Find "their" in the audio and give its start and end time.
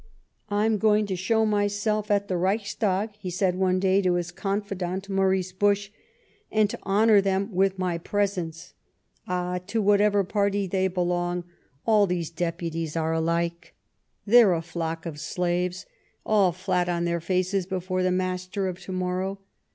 17.05-17.21